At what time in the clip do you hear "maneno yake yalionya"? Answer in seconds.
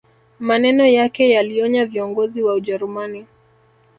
0.39-1.85